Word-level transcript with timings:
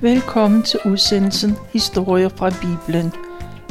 Velkommen 0.00 0.62
til 0.62 0.80
udsendelsen 0.84 1.56
Historier 1.72 2.28
fra 2.28 2.50
Bibelen. 2.50 3.12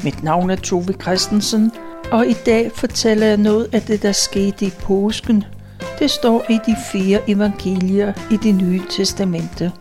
Mit 0.03 0.23
navn 0.23 0.49
er 0.49 0.55
Tove 0.55 0.93
Christensen, 1.01 1.71
og 2.11 2.27
i 2.27 2.33
dag 2.33 2.71
fortæller 2.71 3.27
jeg 3.27 3.37
noget 3.37 3.69
af 3.73 3.81
det, 3.81 4.01
der 4.01 4.11
skete 4.11 4.65
i 4.65 4.69
påsken. 4.81 5.43
Det 5.99 6.11
står 6.11 6.45
i 6.49 6.59
de 6.65 6.75
fire 6.91 7.29
evangelier 7.29 8.13
i 8.31 8.37
det 8.37 8.55
nye 8.55 8.81
testamente. 8.89 9.71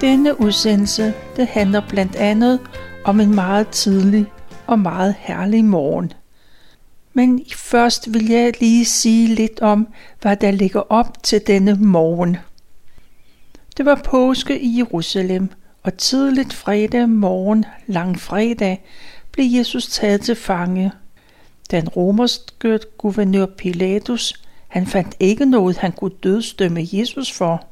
Denne 0.00 0.40
udsendelse 0.40 1.14
det 1.36 1.46
handler 1.46 1.82
blandt 1.88 2.16
andet 2.16 2.60
om 3.04 3.20
en 3.20 3.34
meget 3.34 3.68
tidlig 3.68 4.26
og 4.66 4.78
meget 4.78 5.14
herlig 5.18 5.64
morgen. 5.64 6.12
Men 7.12 7.40
først 7.56 8.14
vil 8.14 8.28
jeg 8.28 8.52
lige 8.60 8.84
sige 8.84 9.34
lidt 9.34 9.60
om, 9.60 9.88
hvad 10.22 10.36
der 10.36 10.50
ligger 10.50 10.92
op 10.92 11.22
til 11.22 11.40
denne 11.46 11.74
morgen. 11.74 12.36
Det 13.76 13.86
var 13.86 14.00
påske 14.04 14.60
i 14.60 14.78
Jerusalem, 14.78 15.48
og 15.82 15.96
tidligt 15.96 16.52
fredag 16.52 17.08
morgen, 17.08 17.64
lang 17.86 18.20
fredag, 18.20 18.84
blev 19.32 19.46
Jesus 19.50 19.86
taget 19.86 20.20
til 20.20 20.34
fange. 20.34 20.92
Den 21.70 21.88
romerske 21.88 22.78
guvernør 22.98 23.46
Pilatus, 23.46 24.34
han 24.68 24.86
fandt 24.86 25.16
ikke 25.20 25.46
noget, 25.46 25.76
han 25.76 25.92
kunne 25.92 26.14
dødstømme 26.22 26.86
Jesus 26.92 27.32
for. 27.32 27.66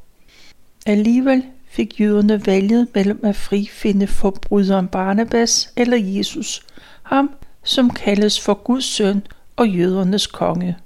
Alligevel 0.85 1.43
fik 1.69 1.99
jøderne 1.99 2.45
valget 2.45 2.87
mellem 2.95 3.19
at 3.23 3.35
frifinde 3.35 4.07
forbryderen 4.07 4.87
Barnabas 4.87 5.73
eller 5.75 5.97
Jesus, 5.97 6.65
ham 7.03 7.29
som 7.63 7.89
kaldes 7.89 8.39
for 8.39 8.53
Guds 8.53 8.85
søn 8.85 9.21
og 9.55 9.69
jødernes 9.69 10.27
konge. 10.27 10.77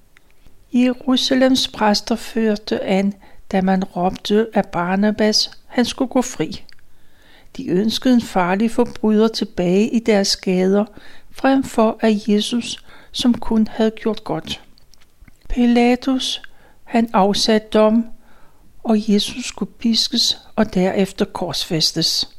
Jerusalems 0.73 1.67
præster 1.67 2.15
førte 2.15 2.83
an, 2.83 3.13
da 3.51 3.61
man 3.61 3.83
råbte, 3.83 4.47
af 4.53 4.65
Barnabas 4.65 5.51
han 5.67 5.85
skulle 5.85 6.09
gå 6.09 6.21
fri. 6.21 6.63
De 7.57 7.67
ønskede 7.67 8.13
en 8.13 8.21
farlig 8.21 8.71
forbryder 8.71 9.27
tilbage 9.27 9.89
i 9.89 9.99
deres 9.99 10.37
gader, 10.37 10.85
frem 11.31 11.63
for 11.63 11.97
at 11.99 12.27
Jesus, 12.27 12.85
som 13.11 13.33
kun 13.33 13.67
havde 13.71 13.91
gjort 13.91 14.23
godt. 14.23 14.61
Pilatus, 15.49 16.41
han 16.83 17.09
afsatte 17.13 17.67
dom, 17.67 18.05
og 18.83 19.13
Jesus 19.13 19.45
skulle 19.45 19.71
piskes 19.71 20.37
og 20.55 20.73
derefter 20.73 21.25
korsfæstes. 21.25 22.29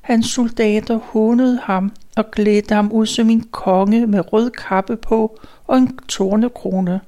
Hans 0.00 0.26
soldater 0.26 0.96
hånede 0.96 1.60
ham 1.62 1.92
og 2.16 2.30
klædte 2.30 2.74
ham 2.74 2.92
ud 2.92 3.06
som 3.06 3.30
en 3.30 3.42
konge 3.42 4.06
med 4.06 4.32
rød 4.32 4.50
kappe 4.50 4.96
på 4.96 5.40
og 5.66 5.78
en 5.78 5.98
tornekrone. 6.08 7.00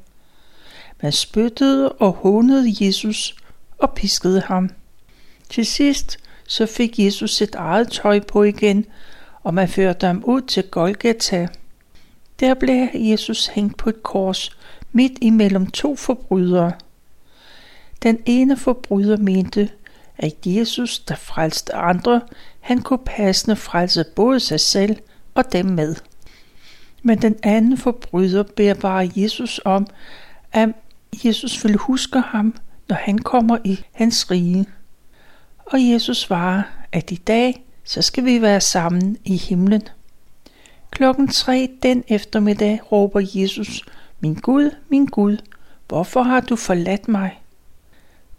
Man 1.03 1.13
spyttede 1.13 1.93
og 1.93 2.13
hånede 2.13 2.87
Jesus 2.87 3.37
og 3.79 3.95
piskede 3.95 4.41
ham. 4.41 4.71
Til 5.49 5.67
sidst 5.67 6.19
så 6.49 6.67
fik 6.67 6.99
Jesus 6.99 7.35
sit 7.35 7.55
eget 7.55 7.91
tøj 7.91 8.21
på 8.21 8.43
igen, 8.43 8.87
og 9.43 9.55
man 9.55 9.69
førte 9.69 10.07
ham 10.07 10.25
ud 10.25 10.41
til 10.41 10.63
Golgata. 10.63 11.49
Der 12.41 12.55
blev 12.55 12.89
Jesus 12.95 13.47
hængt 13.47 13.77
på 13.77 13.89
et 13.89 14.03
kors 14.03 14.57
midt 14.93 15.13
imellem 15.21 15.71
to 15.71 15.97
forbrydere. 15.97 16.73
Den 18.03 18.19
ene 18.27 18.57
forbryder 18.57 19.17
mente, 19.17 19.71
at 20.19 20.35
Jesus, 20.47 20.99
der 20.99 21.15
frelste 21.15 21.75
andre, 21.75 22.21
han 22.61 22.83
kunne 22.83 23.05
passende 23.07 23.57
frelse 23.57 24.05
både 24.17 24.41
sig 24.41 24.61
selv 24.61 24.97
og 25.35 25.53
dem 25.53 25.67
med. 25.67 25.97
Men 27.03 27.23
den 27.23 27.37
anden 27.43 27.79
forbryder 27.79 28.43
beder 28.43 28.75
bare 28.75 29.11
Jesus 29.17 29.61
om, 29.65 29.87
at 30.53 30.69
Jesus 31.25 31.65
vil 31.65 31.77
huske 31.77 32.21
ham, 32.21 32.55
når 32.89 32.97
han 32.97 33.19
kommer 33.19 33.59
i 33.65 33.85
hans 33.93 34.31
rige. 34.31 34.67
Og 35.67 35.91
Jesus 35.91 36.19
svarer, 36.19 36.63
at 36.93 37.11
i 37.11 37.17
dag, 37.17 37.65
så 37.85 38.03
skal 38.03 38.25
vi 38.25 38.43
være 38.43 38.61
sammen 38.61 39.17
i 39.25 39.37
himlen. 39.37 39.83
Klokken 40.91 41.29
tre 41.29 41.69
den 41.83 42.05
eftermiddag 42.09 42.93
råber 42.93 43.21
Jesus, 43.35 43.85
min 44.21 44.35
Gud, 44.35 44.71
min 44.89 45.07
Gud, 45.07 45.37
hvorfor 45.89 46.23
har 46.23 46.41
du 46.41 46.57
forladt 46.57 47.09
mig? 47.09 47.41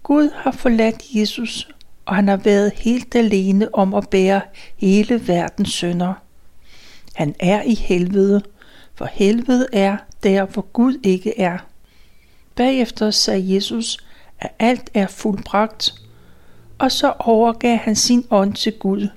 Gud 0.04 0.30
har 0.36 0.52
forladt 0.52 1.04
Jesus, 1.16 1.70
og 2.06 2.16
han 2.16 2.28
har 2.28 2.38
været 2.38 2.74
helt 2.74 3.16
alene 3.16 3.76
om 3.76 3.94
at 3.94 4.10
bære 4.10 4.42
hele 4.78 5.28
verdens 5.28 5.74
sønder. 5.74 6.14
Han 7.14 7.36
er 7.40 7.62
i 7.62 7.74
helvede, 7.74 8.42
for 8.96 9.06
helvede 9.06 9.68
er 9.74 9.98
der, 10.24 10.46
hvor 10.46 10.62
Gud 10.62 10.98
ikke 11.04 11.40
er. 11.40 11.58
Bagefter 12.56 13.12
sagde 13.12 13.56
Jesus, 13.56 13.98
at 14.40 14.50
alt 14.60 14.90
er 14.94 15.08
fuldbragt, 15.08 15.94
og 16.78 16.92
så 16.92 17.14
overgav 17.20 17.78
han 17.78 17.96
sin 17.96 18.26
ånd 18.30 18.54
til 18.54 18.74
Gud. 18.74 19.08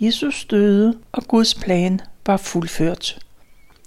Jesus 0.00 0.44
døde, 0.44 0.98
og 1.12 1.24
Guds 1.24 1.54
plan 1.54 2.00
var 2.26 2.36
fuldført. 2.36 3.18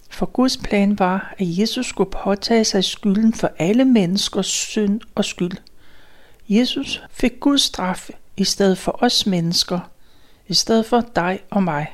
For 0.10 0.26
Guds 0.26 0.58
plan 0.58 1.00
var, 1.00 1.36
at 1.38 1.60
Jesus 1.60 1.86
skulle 1.86 2.12
påtage 2.12 2.64
sig 2.64 2.84
skylden 2.84 3.34
for 3.34 3.52
alle 3.58 3.86
menneskers 3.86 4.48
synd 4.48 5.02
og 5.16 5.26
skyld. 5.26 5.58
Jesus 6.50 7.04
fik 7.12 7.40
Guds 7.40 7.62
straf 7.62 8.10
i 8.38 8.44
stedet 8.44 8.78
for 8.78 9.04
os 9.04 9.26
mennesker, 9.26 9.80
i 10.48 10.54
stedet 10.54 10.86
for 10.86 11.04
dig 11.16 11.40
og 11.50 11.64
mig. 11.64 11.88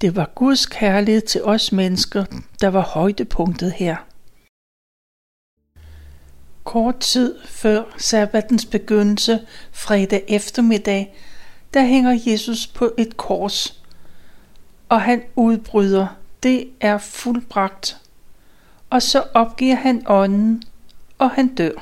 Det 0.00 0.16
var 0.16 0.30
Guds 0.34 0.66
kærlighed 0.66 1.20
til 1.20 1.44
os 1.44 1.72
mennesker, 1.72 2.24
der 2.60 2.68
var 2.68 2.82
højdepunktet 2.82 3.72
her. 3.72 3.96
Kort 6.64 7.00
tid 7.00 7.34
før 7.44 7.82
sabbatens 7.98 8.66
begyndelse, 8.66 9.40
fredag 9.72 10.24
eftermiddag, 10.28 11.14
der 11.74 11.84
hænger 11.84 12.20
Jesus 12.26 12.66
på 12.66 12.92
et 12.98 13.16
kors, 13.16 13.82
og 14.88 15.00
han 15.00 15.22
udbryder, 15.36 16.06
det 16.42 16.68
er 16.80 16.98
fuldbragt. 16.98 17.96
Og 18.90 19.02
så 19.02 19.24
opgiver 19.34 19.74
han 19.74 20.02
ånden, 20.06 20.62
og 21.18 21.30
han 21.30 21.54
dør. 21.54 21.72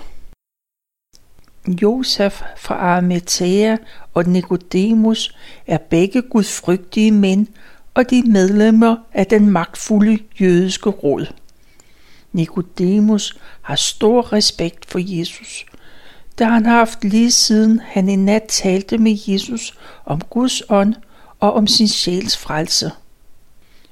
Josef 1.82 2.42
fra 2.56 2.74
Arimathea 2.74 3.76
og 4.14 4.24
Nikodemus 4.24 5.36
er 5.66 5.78
begge 5.78 6.22
gudfrygtige 6.22 7.12
mænd, 7.12 7.46
og 7.94 8.10
de 8.10 8.22
medlemmer 8.22 8.96
af 9.12 9.26
den 9.26 9.50
magtfulde 9.50 10.18
jødiske 10.40 10.90
råd. 10.90 11.26
Nikodemus 12.38 13.38
har 13.62 13.74
stor 13.74 14.32
respekt 14.32 14.90
for 14.90 14.98
Jesus, 15.02 15.66
da 16.38 16.44
han 16.44 16.66
haft 16.66 17.04
lige 17.04 17.30
siden 17.30 17.80
han 17.84 18.08
i 18.08 18.16
nat 18.16 18.44
talte 18.48 18.98
med 18.98 19.18
Jesus 19.26 19.78
om 20.04 20.20
Guds 20.20 20.62
ånd 20.68 20.94
og 21.40 21.54
om 21.54 21.66
sin 21.66 21.88
sjæls 21.88 22.36
frelse. 22.36 22.90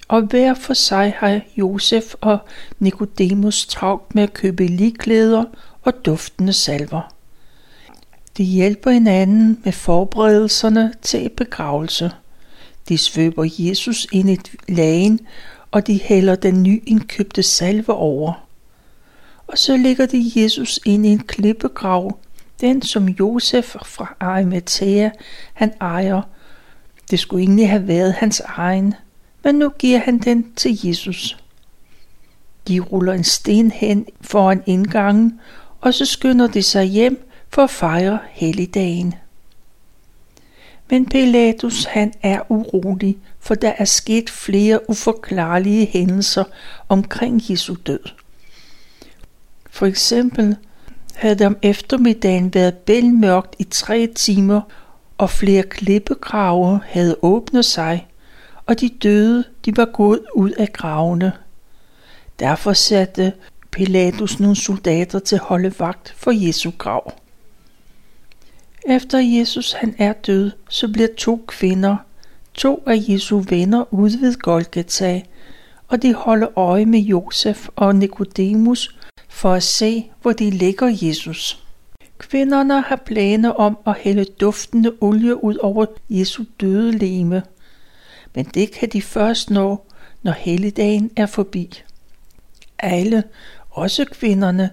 Og 0.08 0.22
hver 0.22 0.54
for 0.54 0.74
sig 0.74 1.14
har 1.16 1.40
Josef 1.56 2.14
og 2.20 2.38
Nikodemus 2.78 3.66
travlt 3.66 4.14
med 4.14 4.22
at 4.22 4.32
købe 4.32 4.66
ligklæder 4.66 5.44
og 5.82 6.04
duftende 6.04 6.52
salver. 6.52 7.12
De 8.36 8.44
hjælper 8.44 8.90
hinanden 8.90 9.60
med 9.64 9.72
forberedelserne 9.72 10.92
til 11.02 11.30
begravelse. 11.36 12.10
De 12.88 12.98
svøber 12.98 13.48
Jesus 13.58 14.06
ind 14.12 14.30
i 14.30 14.38
lagen 14.68 15.20
og 15.70 15.86
de 15.86 16.00
hælder 16.02 16.34
den 16.34 16.62
nyindkøbte 16.62 17.42
salve 17.42 17.92
over. 17.92 18.46
Og 19.46 19.58
så 19.58 19.76
lægger 19.76 20.06
de 20.06 20.32
Jesus 20.36 20.80
ind 20.86 21.06
i 21.06 21.08
en 21.08 21.18
klippegrav, 21.18 22.18
den 22.60 22.82
som 22.82 23.08
Josef 23.08 23.76
fra 23.84 24.16
Arimathea 24.20 25.10
han 25.54 25.72
ejer. 25.80 26.22
Det 27.10 27.18
skulle 27.18 27.42
egentlig 27.42 27.70
have 27.70 27.88
været 27.88 28.12
hans 28.12 28.40
egen, 28.40 28.94
men 29.44 29.54
nu 29.54 29.68
giver 29.68 29.98
han 29.98 30.18
den 30.18 30.52
til 30.56 30.78
Jesus. 30.86 31.36
De 32.68 32.80
ruller 32.80 33.12
en 33.12 33.24
sten 33.24 33.70
hen 33.70 34.06
foran 34.20 34.62
indgangen, 34.66 35.40
og 35.80 35.94
så 35.94 36.04
skynder 36.04 36.46
de 36.46 36.62
sig 36.62 36.84
hjem 36.84 37.28
for 37.48 37.62
at 37.62 37.70
fejre 37.70 38.18
helligdagen. 38.30 39.14
Men 40.90 41.06
Pilatus 41.06 41.84
han 41.84 42.12
er 42.22 42.40
urolig, 42.48 43.18
for 43.40 43.54
der 43.54 43.72
er 43.78 43.84
sket 43.84 44.30
flere 44.30 44.90
uforklarlige 44.90 45.86
hændelser 45.86 46.44
omkring 46.88 47.50
Jesu 47.50 47.74
død. 47.86 48.00
For 49.70 49.86
eksempel 49.86 50.56
havde 51.14 51.34
det 51.34 51.46
om 51.46 51.56
eftermiddagen 51.62 52.54
været 52.54 52.74
bælmørkt 52.74 53.56
i 53.58 53.64
tre 53.64 54.06
timer, 54.14 54.60
og 55.18 55.30
flere 55.30 55.62
klippegrave 55.62 56.80
havde 56.84 57.16
åbnet 57.22 57.64
sig, 57.64 58.08
og 58.66 58.80
de 58.80 58.88
døde 58.88 59.44
de 59.64 59.76
var 59.76 59.84
gået 59.84 60.20
ud 60.34 60.50
af 60.50 60.72
gravene. 60.72 61.32
Derfor 62.38 62.72
satte 62.72 63.32
Pilatus 63.70 64.40
nogle 64.40 64.56
soldater 64.56 65.18
til 65.18 65.36
at 65.36 65.42
holde 65.42 65.74
vagt 65.78 66.14
for 66.16 66.30
Jesu 66.30 66.70
grav. 66.78 67.12
Efter 68.88 69.18
Jesus 69.18 69.72
han 69.72 69.94
er 69.98 70.12
død, 70.12 70.50
så 70.68 70.88
bliver 70.88 71.08
to 71.18 71.44
kvinder, 71.48 71.96
to 72.54 72.82
af 72.86 72.96
Jesu 73.08 73.38
venner 73.38 73.94
ude 73.94 74.20
ved 74.20 74.34
Golgata, 74.34 75.22
og 75.88 76.02
de 76.02 76.14
holder 76.14 76.58
øje 76.58 76.86
med 76.86 77.00
Josef 77.00 77.68
og 77.76 77.96
Nikodemus 77.96 78.98
for 79.28 79.52
at 79.52 79.62
se, 79.62 80.10
hvor 80.22 80.32
de 80.32 80.50
lægger 80.50 80.96
Jesus. 81.02 81.62
Kvinderne 82.18 82.80
har 82.80 83.02
planer 83.06 83.50
om 83.50 83.78
at 83.86 83.96
hælde 83.98 84.24
duftende 84.24 84.92
olie 85.00 85.44
ud 85.44 85.56
over 85.56 85.86
Jesu 86.10 86.44
døde 86.60 86.92
leme. 86.92 87.42
Men 88.34 88.44
det 88.44 88.70
kan 88.72 88.88
de 88.88 89.02
først 89.02 89.50
nå, 89.50 89.80
når 90.22 90.32
helligdagen 90.32 91.10
er 91.16 91.26
forbi. 91.26 91.82
Alle, 92.78 93.24
også 93.70 94.04
kvinderne, 94.04 94.70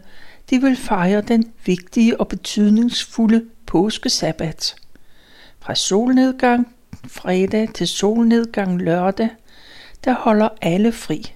de 0.49 0.61
vil 0.61 0.75
fejre 0.75 1.21
den 1.21 1.51
vigtige 1.65 2.19
og 2.19 2.27
betydningsfulde 2.27 3.45
påskesabbat. 3.73 4.75
Fra 5.59 5.75
solnedgang 5.75 6.67
fredag 7.07 7.73
til 7.73 7.87
solnedgang 7.87 8.81
lørdag, 8.81 9.29
der 10.05 10.13
holder 10.13 10.49
alle 10.61 10.91
fri. 10.91 11.33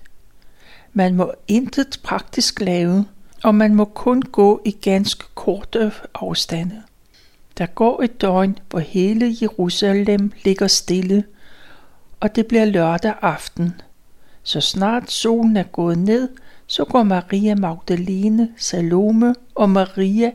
Man 0.93 1.15
må 1.15 1.31
intet 1.47 1.99
praktisk 2.03 2.61
lave, 2.61 3.05
og 3.43 3.55
man 3.55 3.75
må 3.75 3.85
kun 3.85 4.21
gå 4.21 4.61
i 4.65 4.71
ganske 4.71 5.25
korte 5.35 5.91
afstande. 6.15 6.83
Der 7.57 7.65
går 7.65 8.03
et 8.03 8.21
døgn, 8.21 8.57
hvor 8.69 8.79
hele 8.79 9.35
Jerusalem 9.41 10.31
ligger 10.45 10.67
stille, 10.67 11.23
og 12.19 12.35
det 12.35 12.47
bliver 12.47 12.65
lørdag 12.65 13.13
aften. 13.21 13.81
Så 14.43 14.61
snart 14.61 15.11
solen 15.11 15.57
er 15.57 15.63
gået 15.63 15.97
ned, 15.97 16.29
så 16.67 16.85
går 16.85 17.03
Maria 17.03 17.55
Magdalene, 17.55 18.49
Salome 18.57 19.35
og 19.55 19.69
Maria 19.69 20.31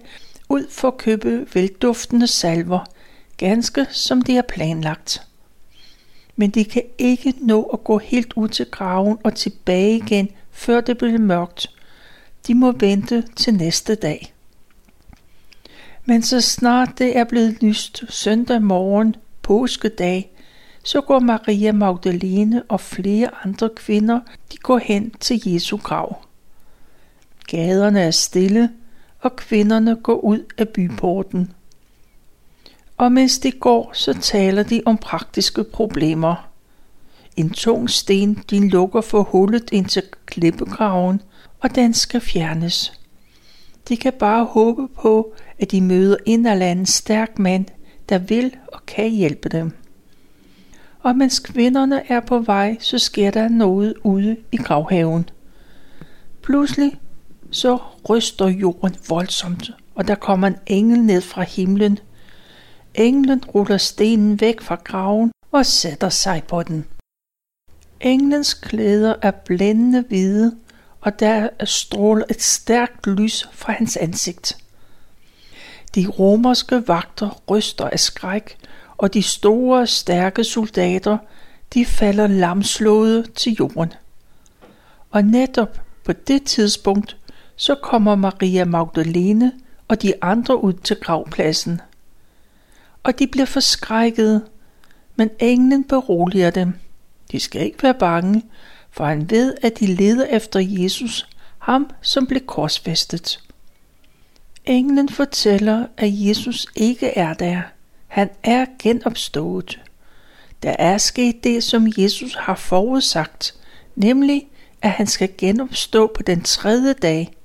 ud 0.49 0.71
for 0.71 0.89
at 0.89 0.99
købe 0.99 1.47
velduftende 1.55 2.27
salver, 2.27 2.85
ganske 3.37 3.87
som 3.91 4.23
de 4.23 4.35
har 4.35 4.45
planlagt. 4.49 5.27
Men 6.37 6.51
de 6.51 6.65
kan 6.65 6.83
ikke 6.99 7.35
nå 7.41 7.63
at 7.63 7.85
gå 7.85 7.99
helt 7.99 8.33
ud 8.37 8.49
til 8.49 8.67
graven 8.67 9.19
og 9.25 9.35
tilbage 9.35 9.97
igen, 9.97 10.29
før 10.51 10.81
det 10.81 10.99
bliver 10.99 11.19
mørkt. 11.19 11.71
De 12.47 12.55
må 12.55 12.73
vente 12.73 13.25
til 13.37 13.55
næste 13.55 13.95
dag. 13.95 14.35
Men 16.05 16.23
så 16.23 16.41
snart 16.41 16.99
det 16.99 17.17
er 17.17 17.25
blevet 17.25 17.63
lyst 17.63 18.05
søndag 18.09 18.63
morgen, 18.63 19.17
påskedag, 19.43 20.33
så 20.85 21.01
går 21.01 21.19
Maria 21.19 21.73
Magdalene 21.73 22.63
og 22.63 22.81
flere 22.81 23.31
andre 23.45 23.71
kvinder, 23.77 24.21
de 24.53 24.57
går 24.57 24.79
hen 24.79 25.11
til 25.11 25.41
Jesu 25.47 25.77
grav. 25.77 26.25
Gaderne 27.47 28.01
er 28.01 28.11
stille, 28.11 28.71
og 29.23 29.37
kvinderne 29.37 29.97
går 29.97 30.25
ud 30.25 30.45
af 30.59 30.69
byporten. 30.69 31.53
Og 32.97 33.13
mens 33.13 33.39
de 33.39 33.51
går, 33.51 33.91
så 33.95 34.13
taler 34.21 34.63
de 34.63 34.83
om 34.87 34.99
praktiske 34.99 35.65
problemer. 35.65 36.49
En 37.37 37.51
tung 37.51 37.91
sten, 37.91 38.43
de 38.51 38.69
lukker 38.69 39.01
for 39.01 39.23
hullet 39.23 39.71
ind 39.73 39.87
til 39.87 40.03
klippegraven, 40.27 41.21
og 41.61 41.75
den 41.75 41.95
skal 41.95 42.21
fjernes. 42.21 42.93
De 43.89 43.97
kan 43.97 44.13
bare 44.13 44.45
håbe 44.45 44.89
på, 44.89 45.35
at 45.59 45.71
de 45.71 45.81
møder 45.81 46.17
en 46.27 46.47
eller 46.47 46.67
anden 46.67 46.87
stærk 46.87 47.39
mand, 47.39 47.67
der 48.09 48.19
vil 48.19 48.57
og 48.73 48.87
kan 48.87 49.11
hjælpe 49.11 49.49
dem. 49.49 49.73
Og 51.01 51.17
mens 51.17 51.39
kvinderne 51.39 52.11
er 52.11 52.21
på 52.21 52.39
vej, 52.39 52.77
så 52.81 52.99
sker 52.99 53.31
der 53.31 53.49
noget 53.49 53.95
ude 54.05 54.37
i 54.53 54.57
gravhaven. 54.57 55.29
Pludselig 56.43 57.01
så 57.53 57.79
ryster 58.09 58.49
jorden 58.49 58.97
voldsomt, 59.09 59.71
og 59.95 60.09
der 60.09 60.15
kommer 60.15 60.47
en 60.47 60.57
engel 60.67 60.99
ned 60.99 61.21
fra 61.21 61.43
himlen. 61.43 61.99
Englen 62.95 63.45
ruller 63.45 63.77
stenen 63.77 64.41
væk 64.41 64.61
fra 64.61 64.75
graven 64.85 65.33
og 65.53 65.67
sætter 65.67 66.09
sig 66.09 66.43
på 66.49 66.63
den. 66.63 66.85
Englens 68.01 68.55
klæder 68.55 69.15
er 69.23 69.31
blændende 69.31 70.05
hvide, 70.09 70.57
og 71.01 71.21
der 71.21 71.49
stråler 71.65 72.25
et 72.31 72.43
stærkt 72.43 73.07
lys 73.07 73.49
fra 73.53 73.73
hans 73.73 73.97
ansigt. 73.97 74.57
De 75.95 76.07
romerske 76.07 76.89
vagter 76.89 77.43
ryster 77.51 77.89
af 77.89 78.01
skræk, 78.01 78.59
og 78.97 79.15
de 79.15 79.23
store, 79.23 79.87
stærke 79.87 80.45
soldater, 80.45 81.19
de 81.75 81.85
falder 81.85 82.27
lamslåede 82.27 83.27
til 83.35 83.53
jorden. 83.53 83.93
Og 85.11 85.25
netop 85.25 85.81
på 86.05 86.13
det 86.13 86.43
tidspunkt 86.43 87.17
så 87.63 87.75
kommer 87.75 88.15
Maria 88.15 88.65
Magdalene 88.65 89.53
og 89.89 90.03
de 90.03 90.15
andre 90.23 90.65
ud 90.65 90.73
til 90.73 90.97
gravpladsen. 90.97 91.81
Og 93.03 93.19
de 93.19 93.27
bliver 93.27 93.47
forskrækket, 93.47 94.43
men 95.17 95.31
englen 95.39 95.85
beroliger 95.85 96.51
dem. 96.51 96.75
De 97.33 97.41
skal 97.41 97.63
ikke 97.63 97.83
være 97.83 97.95
bange, 97.95 98.43
for 98.91 99.05
han 99.05 99.31
ved, 99.31 99.55
at 99.63 99.81
de 99.81 99.87
leder 99.87 100.25
efter 100.25 100.61
Jesus, 100.61 101.29
ham 101.59 101.91
som 102.01 102.27
blev 102.27 102.41
korsfæstet. 102.47 103.43
Englen 104.65 105.09
fortæller, 105.09 105.87
at 105.97 106.11
Jesus 106.13 106.67
ikke 106.77 107.07
er 107.07 107.35
der. 107.35 107.63
Han 108.07 108.31
er 108.43 108.67
genopstået. 108.79 109.81
Der 110.63 110.77
er 110.79 110.99
sket 110.99 111.45
det, 111.45 111.63
som 111.63 111.93
Jesus 111.99 112.35
har 112.35 112.55
forudsagt, 112.55 113.55
nemlig 113.97 114.49
at 114.83 114.91
han 114.91 115.07
skal 115.07 115.31
genopstå 115.39 116.13
på 116.17 116.23
den 116.23 116.43
tredje 116.43 116.93
dag 116.93 117.37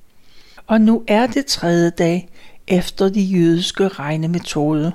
og 0.68 0.82
nu 0.82 1.04
er 1.08 1.28
det 1.28 1.46
tredje 1.46 1.90
dag 1.90 2.30
efter 2.68 3.10
de 3.10 3.22
jødiske 3.22 3.88
regnemetode. 3.88 4.92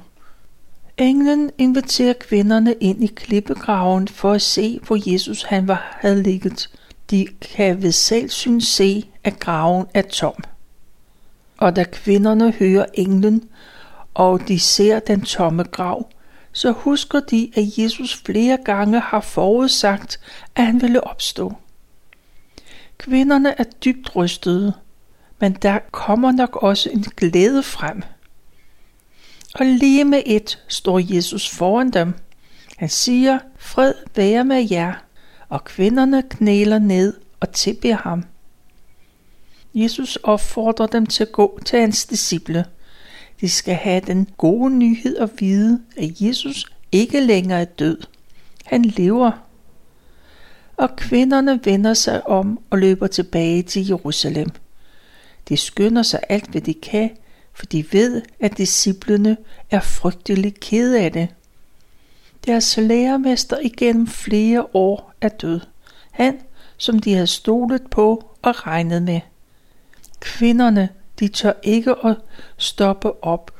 Englen 0.98 1.50
inviterer 1.58 2.12
kvinderne 2.12 2.74
ind 2.80 3.04
i 3.04 3.06
klippegraven 3.06 4.08
for 4.08 4.32
at 4.32 4.42
se, 4.42 4.80
hvor 4.86 5.12
Jesus 5.12 5.42
han 5.42 5.68
var 5.68 5.98
havde 6.00 6.22
ligget. 6.22 6.70
De 7.10 7.26
kan 7.40 7.82
ved 7.82 7.92
selvsyn 7.92 8.60
se, 8.60 9.08
at 9.24 9.38
graven 9.38 9.86
er 9.94 10.02
tom. 10.02 10.44
Og 11.58 11.76
da 11.76 11.84
kvinderne 11.84 12.50
hører 12.50 12.86
englen, 12.94 13.48
og 14.14 14.48
de 14.48 14.58
ser 14.58 14.98
den 14.98 15.20
tomme 15.20 15.62
grav, 15.62 16.08
så 16.52 16.72
husker 16.72 17.20
de, 17.20 17.50
at 17.54 17.78
Jesus 17.78 18.22
flere 18.24 18.58
gange 18.64 19.00
har 19.00 19.20
forudsagt, 19.20 20.20
at 20.54 20.66
han 20.66 20.82
ville 20.82 21.04
opstå. 21.04 21.52
Kvinderne 22.98 23.60
er 23.60 23.64
dybt 23.84 24.16
rystede, 24.16 24.72
men 25.42 25.52
der 25.52 25.78
kommer 25.90 26.32
nok 26.32 26.56
også 26.56 26.90
en 26.90 27.02
glæde 27.02 27.62
frem. 27.62 28.02
Og 29.54 29.66
lige 29.66 30.04
med 30.04 30.22
et 30.26 30.58
står 30.68 31.14
Jesus 31.14 31.50
foran 31.50 31.90
dem. 31.90 32.14
Han 32.76 32.88
siger, 32.88 33.38
fred 33.58 33.94
være 34.16 34.44
med 34.44 34.68
jer, 34.70 34.94
og 35.48 35.64
kvinderne 35.64 36.22
knæler 36.30 36.78
ned 36.78 37.14
og 37.40 37.52
tilbeder 37.52 37.96
ham. 37.96 38.24
Jesus 39.74 40.16
opfordrer 40.16 40.86
dem 40.86 41.06
til 41.06 41.22
at 41.22 41.32
gå 41.32 41.58
til 41.64 41.80
hans 41.80 42.06
disciple. 42.06 42.64
De 43.40 43.48
skal 43.48 43.74
have 43.74 44.00
den 44.00 44.28
gode 44.36 44.70
nyhed 44.70 45.16
at 45.16 45.30
vide, 45.38 45.80
at 45.96 46.20
Jesus 46.20 46.66
ikke 46.92 47.20
længere 47.20 47.60
er 47.60 47.64
død. 47.64 47.98
Han 48.64 48.84
lever. 48.84 49.30
Og 50.76 50.96
kvinderne 50.96 51.60
vender 51.64 51.94
sig 51.94 52.26
om 52.26 52.60
og 52.70 52.78
løber 52.78 53.06
tilbage 53.06 53.62
til 53.62 53.86
Jerusalem. 53.86 54.48
De 55.52 55.56
skynder 55.56 56.02
sig 56.02 56.20
alt, 56.28 56.50
hvad 56.50 56.60
de 56.60 56.74
kan, 56.74 57.10
for 57.54 57.66
de 57.66 57.84
ved, 57.92 58.22
at 58.40 58.58
disciplene 58.58 59.36
er 59.70 59.80
frygtelig 59.80 60.54
kede 60.54 61.00
af 61.00 61.12
det. 61.12 61.28
Deres 62.46 62.76
lærermester 62.76 63.58
igennem 63.58 64.06
flere 64.06 64.66
år 64.74 65.12
er 65.20 65.28
død. 65.28 65.60
Han, 66.10 66.38
som 66.76 66.98
de 66.98 67.14
havde 67.14 67.26
stolet 67.26 67.82
på 67.90 68.30
og 68.42 68.66
regnet 68.66 69.02
med. 69.02 69.20
Kvinderne, 70.20 70.88
de 71.20 71.28
tør 71.28 71.52
ikke 71.62 71.94
at 72.04 72.16
stoppe 72.56 73.24
op, 73.24 73.50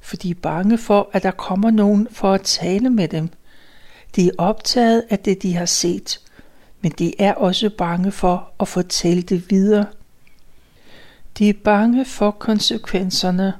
for 0.00 0.16
de 0.16 0.30
er 0.30 0.34
bange 0.34 0.78
for, 0.78 1.10
at 1.12 1.22
der 1.22 1.30
kommer 1.30 1.70
nogen 1.70 2.08
for 2.10 2.32
at 2.32 2.42
tale 2.42 2.90
med 2.90 3.08
dem. 3.08 3.28
De 4.16 4.28
er 4.28 4.32
optaget 4.38 5.04
af 5.10 5.18
det, 5.18 5.42
de 5.42 5.54
har 5.54 5.66
set, 5.66 6.20
men 6.80 6.92
de 6.92 7.20
er 7.20 7.34
også 7.34 7.70
bange 7.70 8.12
for 8.12 8.50
at 8.60 8.68
fortælle 8.68 9.22
det 9.22 9.50
videre 9.50 9.86
de 11.38 11.48
er 11.48 11.54
bange 11.64 12.04
for 12.04 12.30
konsekvenserne, 12.30 13.54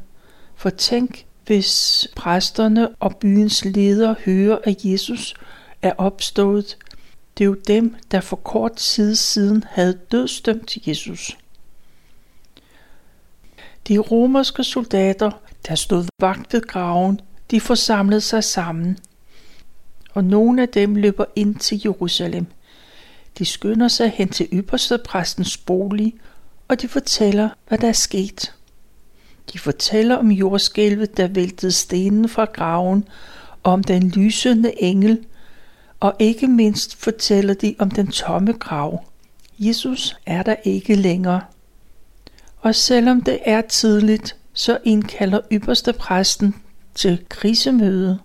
for 0.57 0.71
tænk, 0.71 1.27
hvis 1.47 2.09
præsterne 2.17 2.89
og 3.01 3.17
byens 3.17 3.65
ledere 3.65 4.17
hører, 4.25 4.59
at 4.65 4.85
Jesus 4.85 5.35
er 5.83 5.93
opstået. 5.99 6.77
Det 7.39 7.45
er 7.45 7.49
jo 7.49 7.57
dem, 7.67 7.95
der 8.11 8.21
for 8.21 8.37
kort 8.37 8.73
tid 8.73 9.15
siden 9.15 9.65
havde 9.71 9.99
dødstømt 10.13 10.77
Jesus. 10.87 11.39
De 13.89 13.99
romerske 13.99 14.65
soldater, 14.65 15.31
der 15.69 15.75
stod 15.75 16.05
vagt 16.21 16.53
ved 16.53 16.61
graven, 16.61 17.21
de 17.51 17.61
forsamlede 17.61 18.21
sig 18.21 18.45
sammen, 18.45 18.99
og 20.15 20.25
nogle 20.25 20.63
af 20.63 20.69
dem 20.69 20.95
løber 20.95 21.25
ind 21.37 21.57
til 21.57 21.81
Jerusalem. 21.85 22.47
De 23.39 23.45
skynder 23.45 23.89
sig 23.89 24.11
hen 24.11 24.29
til 24.29 24.49
ypperste 24.53 24.99
præstens 24.99 25.57
bolig 25.57 26.15
og 26.69 26.83
de 26.83 26.89
fortæller, 26.89 27.49
hvad 27.69 27.79
der 27.79 27.89
er 27.89 27.93
sket. 27.93 28.55
De 29.53 29.59
fortæller 29.59 30.17
om 30.17 30.31
jordskælvet, 30.31 31.17
der 31.17 31.29
væltede 31.29 31.73
stenen 31.73 32.29
fra 32.29 32.45
graven, 32.45 33.09
og 33.63 33.73
om 33.73 33.85
den 33.85 34.09
lysende 34.09 34.83
engel, 34.83 35.27
og 36.01 36.15
ikke 36.19 36.47
mindst 36.47 36.97
fortæller 36.97 37.55
de 37.55 37.75
om 37.79 37.91
den 37.91 38.07
tomme 38.07 38.53
grav. 38.53 39.05
Jesus 39.59 40.17
er 40.27 40.43
der 40.43 40.57
ikke 40.65 40.95
længere. 40.95 41.41
Og 42.61 42.75
selvom 42.75 43.23
det 43.23 43.39
er 43.45 43.61
tidligt, 43.61 44.37
så 44.53 44.79
indkalder 44.85 45.41
ypperste 45.53 45.93
præsten 45.93 46.55
til 46.95 47.25
krisemøde. 47.29 48.19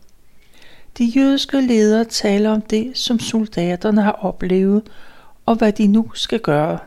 De 0.98 1.06
jødiske 1.06 1.62
ledere 1.62 2.06
taler 2.06 2.50
om 2.52 2.62
det, 2.62 2.98
som 2.98 3.20
soldaterne 3.20 4.02
har 4.02 4.12
oplevet, 4.12 4.82
og 5.46 5.56
hvad 5.56 5.72
de 5.72 5.88
nu 5.88 6.12
skal 6.14 6.40
gøre. 6.40 6.80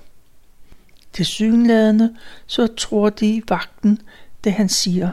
Til 1.16 1.26
synladende 1.26 2.16
så 2.46 2.66
tror 2.66 3.10
de 3.10 3.42
vagten, 3.48 4.00
det 4.44 4.52
han 4.52 4.68
siger. 4.68 5.12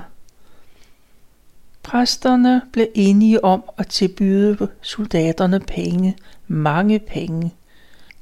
Præsterne 1.83 2.61
blev 2.73 2.87
enige 2.95 3.43
om 3.43 3.63
at 3.77 3.87
tilbyde 3.87 4.67
soldaterne 4.81 5.59
penge, 5.59 6.17
mange 6.47 6.99
penge. 6.99 7.53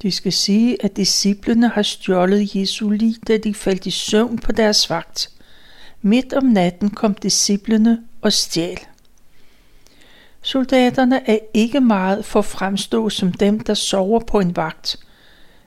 De 0.02 0.12
skal 0.12 0.34
sige, 0.34 0.84
at 0.86 0.98
disciplene 0.98 1.68
har 1.68 1.82
stjålet 1.82 2.56
Jesu 2.56 2.90
lig, 2.90 3.16
da 3.28 3.38
de 3.38 3.54
faldt 3.54 3.86
i 3.86 3.92
søvn 3.92 4.38
på 4.38 4.52
deres 4.52 4.90
vagt. 4.90 5.30
Midt 6.02 6.34
om 6.34 6.44
natten 6.44 6.90
kom 6.90 7.16
disciplene 7.16 8.04
og 8.22 8.34
stjal. 8.34 8.80
Soldaterne 10.42 11.30
er 11.30 11.40
ikke 11.54 11.82
meget 11.82 12.26
for 12.26 12.40
at 12.40 12.46
fremstå 12.46 13.10
som 13.10 13.32
dem, 13.32 13.60
der 13.60 13.74
sover 13.74 14.20
på 14.20 14.40
en 14.40 14.56
vagt, 14.56 14.98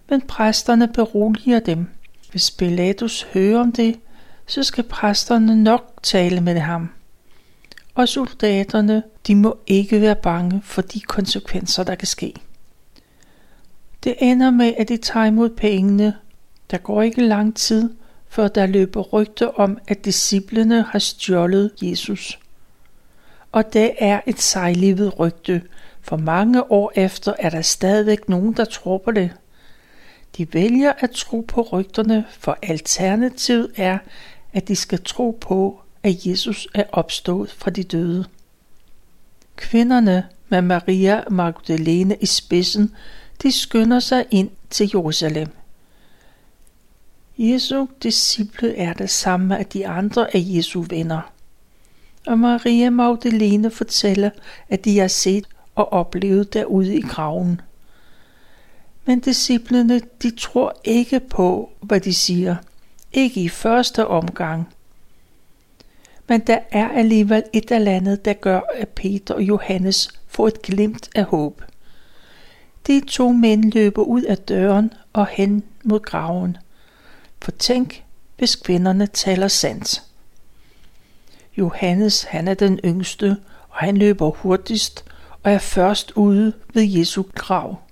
men 0.09 0.21
præsterne 0.21 0.88
beroliger 0.88 1.61
dem. 1.61 1.88
Hvis 2.35 2.50
Pilatus 2.50 3.23
hører 3.23 3.61
om 3.61 3.73
det, 3.73 4.00
så 4.47 4.62
skal 4.62 4.85
præsterne 4.85 5.62
nok 5.62 5.99
tale 6.03 6.41
med 6.41 6.59
ham. 6.59 6.91
Og 7.95 8.09
soldaterne, 8.09 9.03
de 9.26 9.35
må 9.35 9.59
ikke 9.67 10.00
være 10.00 10.14
bange 10.14 10.62
for 10.64 10.83
de 10.83 11.00
konsekvenser, 11.00 11.85
der 11.85 11.95
kan 11.95 12.09
ske. 12.09 12.35
Det 14.05 14.14
ender 14.19 14.50
med, 14.50 14.75
at 14.79 14.88
de 14.88 14.97
tager 14.97 15.26
imod 15.26 15.50
pengene. 15.50 16.14
Der 16.71 16.79
går 16.79 17.03
ikke 17.03 17.23
lang 17.23 17.57
tid, 17.57 17.91
før 18.29 18.49
der 18.49 18.67
løber 18.67 19.03
rygter 19.03 19.47
om, 19.47 19.79
at 19.88 20.05
disciplene 20.05 20.83
har 20.83 20.99
stjålet 20.99 21.71
Jesus. 21.83 22.38
Og 23.53 23.73
det 23.73 23.93
er 23.99 24.21
et 24.26 24.41
sejlivet 24.41 25.19
rygte, 25.19 25.62
for 26.00 26.17
mange 26.17 26.73
år 26.73 26.93
efter 26.95 27.33
er 27.38 27.50
der 27.50 27.62
stadigvæk 27.62 28.29
nogen, 28.29 28.53
der 28.53 28.64
tror 28.64 28.99
på 28.99 29.11
det. 29.11 29.31
De 30.37 30.55
vælger 30.55 30.93
at 30.99 31.11
tro 31.11 31.45
på 31.49 31.62
rygterne, 31.62 32.25
for 32.38 32.59
alternativet 32.62 33.71
er, 33.76 33.99
at 34.53 34.69
de 34.69 34.76
skal 34.76 35.03
tro 35.05 35.38
på, 35.41 35.81
at 36.03 36.26
Jesus 36.26 36.69
er 36.75 36.85
opstået 36.93 37.50
fra 37.50 37.71
de 37.71 37.83
døde. 37.83 38.25
Kvinderne 39.57 40.26
med 40.49 40.62
Maria 40.62 41.25
Magdalene 41.31 42.17
i 42.21 42.26
spidsen, 42.26 42.95
de 43.43 43.53
skynder 43.53 44.00
sig 44.00 44.26
ind 44.31 44.50
til 44.71 44.91
Jerusalem. 44.95 45.49
Jesu 47.38 47.87
disciple 48.03 48.76
er 48.76 48.93
det 48.93 49.11
samme 49.11 49.59
af 49.59 49.67
de 49.67 49.88
andre 49.88 50.37
af 50.37 50.43
Jesu 50.47 50.83
venner. 50.83 51.21
Og 52.26 52.38
Maria 52.38 52.91
Magdalene 52.91 53.71
fortæller, 53.71 54.31
at 54.69 54.85
de 54.85 54.99
har 54.99 55.09
set 55.09 55.49
og 55.75 55.93
oplevet 55.93 56.53
derude 56.53 56.97
i 56.97 57.00
graven. 57.00 57.61
Men 59.04 59.20
disciplene, 59.20 60.00
de 60.23 60.30
tror 60.30 60.80
ikke 60.84 61.20
på, 61.20 61.70
hvad 61.80 62.00
de 62.00 62.14
siger. 62.14 62.56
Ikke 63.12 63.40
i 63.40 63.49
første 63.49 64.06
omgang. 64.06 64.68
Men 66.28 66.40
der 66.40 66.58
er 66.70 66.88
alligevel 66.88 67.42
et 67.52 67.70
eller 67.70 67.92
andet, 67.92 68.25
der 68.25 68.32
gør, 68.32 68.61
at 68.75 68.88
Peter 68.88 69.34
og 69.34 69.42
Johannes 69.42 70.08
får 70.26 70.49
et 70.49 70.62
glimt 70.62 71.11
af 71.14 71.25
håb. 71.25 71.62
De 72.87 73.00
to 73.00 73.32
mænd 73.32 73.73
løber 73.73 74.02
ud 74.02 74.23
af 74.23 74.38
døren 74.38 74.92
og 75.12 75.26
hen 75.26 75.64
mod 75.84 76.00
graven. 76.00 76.56
For 77.42 77.50
tænk, 77.50 78.04
hvis 78.38 78.56
kvinderne 78.56 79.06
taler 79.06 79.49
sandt. 79.49 80.02
Johannes, 81.58 82.23
han 82.23 82.49
er 82.49 82.54
den 82.54 82.80
yngste, 82.84 83.37
og 83.68 83.76
han 83.76 83.96
løber 83.96 84.30
hurtigst 84.30 85.04
og 85.42 85.52
er 85.52 85.58
først 85.58 86.12
ude 86.16 86.52
ved 86.75 86.82
Jesu 86.82 87.23
grav. 87.34 87.84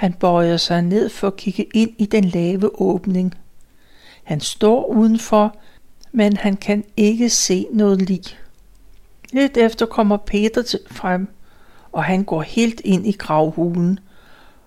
Han 0.00 0.12
bøjer 0.12 0.56
sig 0.56 0.82
ned 0.82 1.08
for 1.08 1.26
at 1.26 1.36
kigge 1.36 1.66
ind 1.74 1.90
i 1.98 2.06
den 2.06 2.24
lave 2.24 2.80
åbning. 2.80 3.34
Han 4.24 4.40
står 4.40 4.86
udenfor, 4.86 5.56
men 6.12 6.36
han 6.36 6.56
kan 6.56 6.84
ikke 6.96 7.30
se 7.30 7.66
noget 7.72 8.02
lig. 8.02 8.22
Lidt 9.32 9.56
efter 9.56 9.86
kommer 9.86 10.16
Peter 10.16 10.62
til 10.62 10.78
frem, 10.90 11.28
og 11.92 12.04
han 12.04 12.24
går 12.24 12.42
helt 12.42 12.80
ind 12.84 13.06
i 13.06 13.12
gravhulen, 13.12 13.98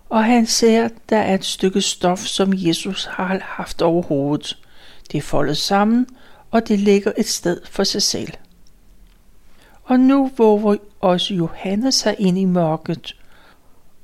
og 0.10 0.24
han 0.24 0.46
ser, 0.46 0.90
der 1.10 1.18
er 1.18 1.34
et 1.34 1.46
stykke 1.46 1.82
stof, 1.82 2.20
som 2.20 2.54
Jesus 2.56 3.06
har 3.06 3.40
haft 3.42 3.82
over 3.82 4.02
hovedet. 4.04 4.58
Det 5.12 5.18
er 5.18 5.22
foldet 5.22 5.58
sammen, 5.58 6.08
og 6.52 6.68
det 6.68 6.80
ligger 6.80 7.12
et 7.18 7.28
sted 7.28 7.62
for 7.66 7.84
sig 7.84 8.02
selv. 8.02 8.34
Og 9.84 10.00
nu 10.00 10.32
våger 10.38 10.76
også 11.00 11.34
Johannes 11.34 11.96
sig 11.96 12.16
ind 12.20 12.38
i 12.38 12.46
mørket, 12.46 13.16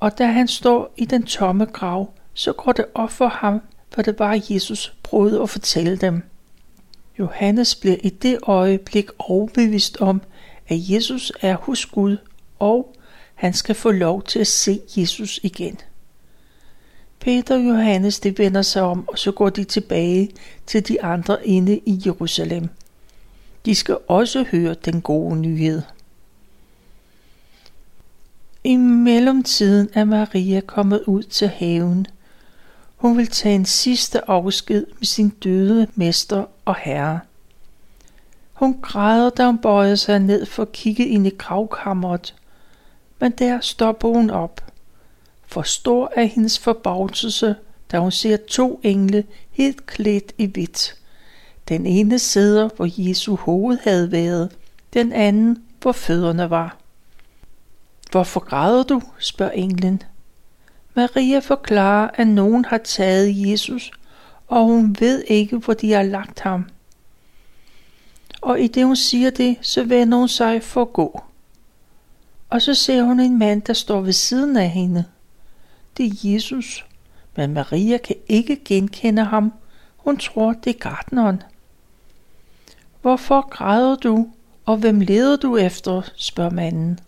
og 0.00 0.18
da 0.18 0.26
han 0.26 0.48
står 0.48 0.94
i 0.96 1.04
den 1.04 1.22
tomme 1.22 1.64
grav, 1.64 2.10
så 2.34 2.52
går 2.52 2.72
det 2.72 2.84
op 2.94 3.10
for 3.10 3.28
ham, 3.28 3.60
hvad 3.94 4.04
det 4.04 4.18
var, 4.18 4.40
Jesus 4.50 4.94
prøvede 5.02 5.42
at 5.42 5.50
fortælle 5.50 5.96
dem. 5.96 6.22
Johannes 7.18 7.74
bliver 7.74 7.96
i 8.02 8.08
det 8.08 8.38
øjeblik 8.42 9.06
overbevist 9.18 9.96
om, 10.00 10.22
at 10.68 10.76
Jesus 10.90 11.32
er 11.40 11.56
hos 11.56 11.86
Gud, 11.86 12.16
og 12.58 12.94
han 13.34 13.52
skal 13.52 13.74
få 13.74 13.90
lov 13.90 14.22
til 14.22 14.38
at 14.38 14.46
se 14.46 14.80
Jesus 14.96 15.40
igen. 15.42 15.78
Peter 17.20 17.54
og 17.54 17.64
Johannes 17.64 18.20
de 18.20 18.38
vender 18.38 18.62
sig 18.62 18.82
om, 18.82 19.08
og 19.08 19.18
så 19.18 19.32
går 19.32 19.50
de 19.50 19.64
tilbage 19.64 20.30
til 20.66 20.88
de 20.88 21.02
andre 21.02 21.46
inde 21.46 21.80
i 21.86 22.02
Jerusalem. 22.06 22.68
De 23.64 23.74
skal 23.74 23.96
også 24.08 24.44
høre 24.50 24.74
den 24.74 25.00
gode 25.00 25.36
nyhed. 25.36 25.82
I 28.64 28.76
mellemtiden 28.76 29.88
er 29.92 30.04
Maria 30.04 30.60
kommet 30.60 31.02
ud 31.06 31.22
til 31.22 31.48
haven. 31.48 32.06
Hun 32.96 33.16
vil 33.16 33.26
tage 33.26 33.54
en 33.54 33.64
sidste 33.64 34.30
afsked 34.30 34.86
med 34.98 35.06
sin 35.06 35.28
døde 35.28 35.86
mester 35.94 36.44
og 36.64 36.76
herre. 36.76 37.20
Hun 38.52 38.80
græder, 38.82 39.30
da 39.30 39.46
hun 39.46 39.58
bøjer 39.58 39.94
sig 39.94 40.18
ned 40.18 40.46
for 40.46 40.62
at 40.62 40.72
kigge 40.72 41.06
ind 41.06 41.26
i 41.26 41.30
gravkammeret, 41.38 42.34
men 43.20 43.32
der 43.32 43.60
stopper 43.60 44.08
hun 44.08 44.30
op. 44.30 44.72
For 45.46 45.62
stor 45.62 46.12
er 46.16 46.24
hendes 46.24 46.58
forbavselse, 46.58 47.54
da 47.92 47.98
hun 47.98 48.10
ser 48.10 48.36
to 48.36 48.80
engle 48.82 49.24
helt 49.50 49.86
klædt 49.86 50.32
i 50.38 50.46
hvidt. 50.46 50.96
Den 51.68 51.86
ene 51.86 52.18
sidder, 52.18 52.68
hvor 52.76 52.88
Jesu 52.96 53.36
hoved 53.36 53.78
havde 53.84 54.12
været, 54.12 54.50
den 54.94 55.12
anden, 55.12 55.62
hvor 55.80 55.92
fødderne 55.92 56.50
var. 56.50 56.79
Hvorfor 58.10 58.40
græder 58.40 58.82
du? 58.82 59.02
spørger 59.18 59.52
englen. 59.52 60.02
Maria 60.94 61.38
forklarer, 61.38 62.10
at 62.14 62.26
nogen 62.26 62.64
har 62.64 62.78
taget 62.78 63.50
Jesus, 63.50 63.90
og 64.48 64.64
hun 64.64 64.96
ved 64.98 65.24
ikke, 65.26 65.56
hvor 65.56 65.74
de 65.74 65.92
har 65.92 66.02
lagt 66.02 66.40
ham. 66.40 66.64
Og 68.40 68.60
i 68.60 68.66
det 68.66 68.86
hun 68.86 68.96
siger 68.96 69.30
det, 69.30 69.56
så 69.62 69.84
vender 69.84 70.18
hun 70.18 70.28
sig 70.28 70.62
for 70.62 70.82
at 70.82 70.92
gå. 70.92 71.22
Og 72.50 72.62
så 72.62 72.74
ser 72.74 73.02
hun 73.02 73.20
en 73.20 73.38
mand, 73.38 73.62
der 73.62 73.72
står 73.72 74.00
ved 74.00 74.12
siden 74.12 74.56
af 74.56 74.70
hende. 74.70 75.04
Det 75.96 76.06
er 76.06 76.10
Jesus, 76.24 76.86
men 77.36 77.54
Maria 77.54 77.98
kan 77.98 78.16
ikke 78.28 78.64
genkende 78.64 79.24
ham. 79.24 79.52
Hun 79.96 80.16
tror, 80.16 80.52
det 80.52 80.74
er 80.74 80.78
gardneren. 80.78 81.42
Hvorfor 83.02 83.48
græder 83.48 83.96
du, 83.96 84.28
og 84.66 84.76
hvem 84.76 85.00
leder 85.00 85.36
du 85.36 85.56
efter, 85.56 86.02
spørger 86.16 86.50
manden. 86.50 86.98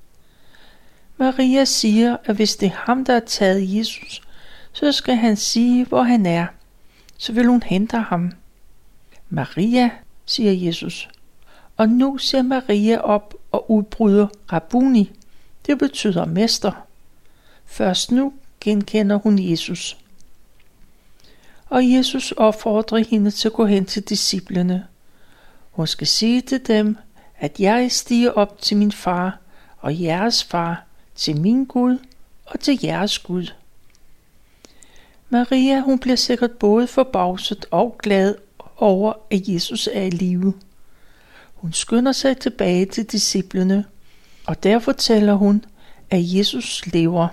Maria 1.17 1.65
siger, 1.65 2.17
at 2.25 2.37
hvis 2.37 2.57
det 2.57 2.67
er 2.67 2.77
ham, 2.77 3.05
der 3.05 3.13
har 3.13 3.21
taget 3.21 3.77
Jesus, 3.79 4.23
så 4.73 4.93
skal 4.93 5.15
han 5.15 5.37
sige, 5.37 5.85
hvor 5.85 6.03
han 6.03 6.27
er. 6.27 6.47
Så 7.19 7.33
vil 7.33 7.47
hun 7.47 7.63
hente 7.63 7.97
ham. 7.97 8.33
Maria, 9.29 9.91
siger 10.27 10.53
Jesus. 10.53 11.09
Og 11.77 11.89
nu 11.89 12.19
ser 12.19 12.43
Maria 12.43 12.99
op 12.99 13.35
og 13.53 13.71
udbryder 13.71 14.27
Rabuni. 14.53 15.13
Det 15.67 15.79
betyder 15.79 16.25
mester. 16.25 16.87
Først 17.65 18.13
nu 18.13 18.33
genkender 18.61 19.17
hun 19.17 19.39
Jesus. 19.39 19.97
Og 21.69 21.91
Jesus 21.91 22.33
opfordrer 22.33 23.05
hende 23.11 23.31
til 23.31 23.49
at 23.49 23.53
gå 23.53 23.67
hen 23.67 23.85
til 23.85 24.03
disciplene. 24.03 24.87
Hun 25.71 25.87
skal 25.87 26.07
sige 26.07 26.41
til 26.41 26.67
dem, 26.67 26.97
at 27.39 27.61
jeg 27.61 27.93
stiger 27.93 28.31
op 28.31 28.61
til 28.61 28.77
min 28.77 28.93
far 28.93 29.39
og 29.79 30.01
jeres 30.01 30.45
far, 30.45 30.85
til 31.23 31.41
min 31.41 31.65
Gud 31.65 31.99
og 32.47 32.61
til 32.61 32.79
jeres 32.83 33.19
Gud. 33.19 33.47
Maria, 35.29 35.81
hun 35.81 35.99
bliver 35.99 36.17
sikkert 36.17 36.51
både 36.51 36.87
forbavset 36.87 37.67
og 37.71 37.99
glad 38.03 38.35
over, 38.77 39.13
at 39.31 39.49
Jesus 39.49 39.89
er 39.93 40.03
i 40.03 40.11
live. 40.11 40.55
Hun 41.55 41.73
skynder 41.73 42.13
sig 42.13 42.39
tilbage 42.39 42.87
til 42.87 43.05
disciplene, 43.05 43.85
og 44.47 44.63
der 44.63 44.79
fortæller 44.79 45.35
hun, 45.35 45.65
at 46.11 46.21
Jesus 46.23 46.87
lever. 46.87 47.29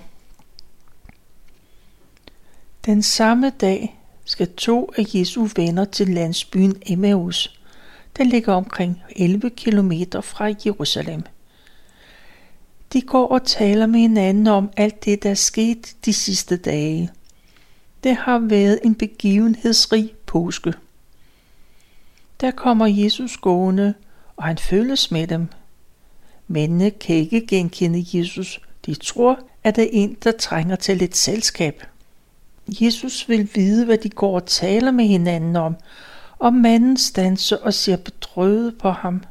Den 2.86 3.02
samme 3.02 3.50
dag 3.50 4.00
skal 4.24 4.52
to 4.52 4.92
af 4.96 5.04
Jesu 5.14 5.48
venner 5.56 5.84
til 5.84 6.08
landsbyen 6.08 6.82
Emmaus. 6.86 7.60
der 8.16 8.24
ligger 8.24 8.52
omkring 8.52 9.02
11 9.16 9.50
km 9.50 9.92
fra 10.22 10.54
Jerusalem. 10.66 11.22
De 12.92 13.02
går 13.02 13.26
og 13.28 13.44
taler 13.44 13.86
med 13.86 14.00
hinanden 14.00 14.46
om 14.46 14.70
alt 14.76 15.04
det, 15.04 15.22
der 15.22 15.30
er 15.30 15.34
sket 15.34 15.96
de 16.04 16.12
sidste 16.12 16.56
dage. 16.56 17.10
Det 18.04 18.16
har 18.16 18.38
været 18.38 18.80
en 18.84 18.94
begivenhedsrig 18.94 20.14
påske. 20.26 20.74
Der 22.40 22.50
kommer 22.50 22.86
Jesus 22.86 23.36
gående, 23.36 23.94
og 24.36 24.44
han 24.44 24.58
følges 24.58 25.10
med 25.10 25.26
dem. 25.26 25.48
Mændene 26.48 26.90
kan 26.90 27.16
ikke 27.16 27.46
genkende 27.46 28.06
Jesus. 28.12 28.60
De 28.86 28.94
tror, 28.94 29.38
at 29.64 29.76
det 29.76 29.84
er 29.84 29.88
en, 29.92 30.16
der 30.24 30.32
trænger 30.32 30.76
til 30.76 30.96
lidt 30.96 31.16
selskab. 31.16 31.84
Jesus 32.68 33.28
vil 33.28 33.48
vide, 33.54 33.84
hvad 33.84 33.98
de 33.98 34.10
går 34.10 34.34
og 34.34 34.46
taler 34.46 34.90
med 34.90 35.04
hinanden 35.04 35.56
om, 35.56 35.76
og 36.38 36.54
manden 36.54 36.96
stanser 36.96 37.56
og 37.56 37.74
ser 37.74 37.96
bedrøvet 37.96 38.78
på 38.78 38.90
ham. 38.90 39.22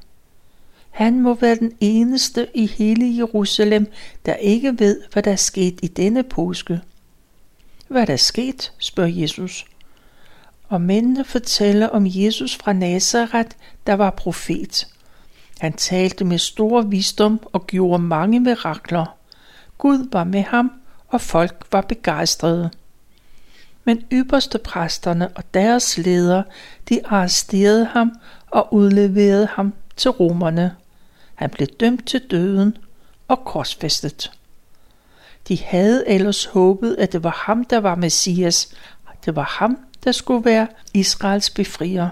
Han 0.90 1.20
må 1.20 1.34
være 1.34 1.56
den 1.56 1.72
eneste 1.80 2.48
i 2.54 2.68
hele 2.68 3.18
Jerusalem, 3.18 3.92
der 4.26 4.36
ikke 4.36 4.80
ved, 4.80 5.02
hvad 5.14 5.24
der 5.24 5.32
er 5.32 5.36
sket 5.36 5.80
i 5.84 5.88
denne 5.88 6.24
påske. 6.24 6.82
Hvad 7.88 8.08
der 8.08 8.14
er 8.14 8.18
sket, 8.18 8.74
spørger 8.78 9.10
Jesus. 9.10 9.66
Og 10.68 10.82
mændene 10.82 11.26
fortæller 11.26 11.88
om 11.88 12.04
Jesus 12.08 12.56
fra 12.56 12.74
Nazareth, 12.74 13.50
der 13.88 13.94
var 13.94 14.10
profet. 14.10 14.88
Han 15.60 15.74
talte 15.74 16.26
med 16.26 16.38
stor 16.38 16.82
visdom 16.82 17.40
og 17.54 17.68
gjorde 17.68 18.04
mange 18.04 18.40
mirakler. 18.40 19.16
Gud 19.78 20.10
var 20.12 20.24
med 20.24 20.42
ham, 20.42 20.72
og 21.08 21.22
folk 21.22 21.66
var 21.72 21.82
begejstrede. 21.82 22.70
Men 23.84 24.04
ypperste 24.12 24.58
præsterne 24.58 25.28
og 25.28 25.44
deres 25.54 25.98
ledere, 25.98 26.44
de 26.90 27.02
arresterede 27.06 27.86
ham 27.86 28.12
og 28.52 28.74
udleverede 28.74 29.48
ham 29.52 29.74
til 30.00 30.12
romerne. 30.12 30.76
Han 31.36 31.50
blev 31.50 31.68
dømt 31.68 32.08
til 32.08 32.22
døden 32.32 32.78
og 33.28 33.46
korsfæstet. 33.46 34.32
De 35.48 35.58
havde 35.64 36.08
ellers 36.08 36.46
håbet, 36.46 36.96
at 37.00 37.14
det 37.14 37.24
var 37.24 37.44
ham, 37.46 37.66
der 37.66 37.78
var 37.78 37.96
Messias. 37.96 38.76
Det 39.26 39.36
var 39.36 39.56
ham, 39.60 39.78
der 40.04 40.12
skulle 40.12 40.46
være 40.46 40.68
Israels 40.94 41.50
befrier. 41.50 42.10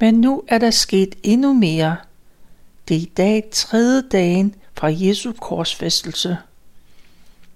Men 0.00 0.14
nu 0.14 0.42
er 0.48 0.58
der 0.58 0.70
sket 0.70 1.14
endnu 1.22 1.52
mere. 1.52 1.96
Det 2.88 2.96
er 2.96 3.00
i 3.00 3.12
dag 3.16 3.48
tredje 3.52 4.02
dagen 4.02 4.54
fra 4.74 4.88
Jesu 4.92 5.32
korsfæstelse. 5.32 6.36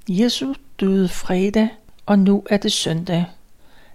Jesus 0.08 0.56
døde 0.80 1.08
fredag, 1.08 1.68
og 2.06 2.18
nu 2.18 2.42
er 2.50 2.56
det 2.56 2.72
søndag. 2.72 3.24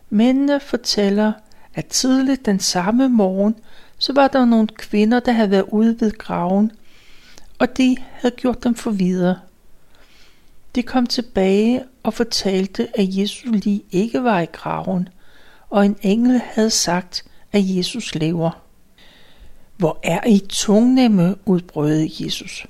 Mændene 0.09 0.59
fortæller, 0.59 1.31
at 1.73 1.85
tidligt 1.85 2.45
den 2.45 2.59
samme 2.59 3.09
morgen, 3.09 3.55
så 3.97 4.13
var 4.13 4.27
der 4.27 4.45
nogle 4.45 4.67
kvinder, 4.67 5.19
der 5.19 5.31
havde 5.31 5.51
været 5.51 5.65
ude 5.71 5.97
ved 5.99 6.11
graven, 6.11 6.71
og 7.59 7.77
de 7.77 7.97
havde 8.11 8.35
gjort 8.35 8.63
dem 8.63 8.75
forvidere. 8.75 9.39
De 10.75 10.83
kom 10.83 11.07
tilbage 11.07 11.83
og 12.03 12.13
fortalte, 12.13 12.87
at 12.99 13.17
Jesus 13.17 13.45
lige 13.45 13.83
ikke 13.91 14.23
var 14.23 14.39
i 14.39 14.45
graven, 14.45 15.09
og 15.69 15.85
en 15.85 15.97
engel 16.01 16.41
havde 16.43 16.69
sagt, 16.69 17.25
at 17.51 17.61
Jesus 17.63 18.15
lever. 18.15 18.61
Hvor 19.77 19.99
er 20.03 20.27
I 20.27 20.41
tungnemme, 20.49 21.35
udbrød 21.45 22.07
Jesus. 22.19 22.65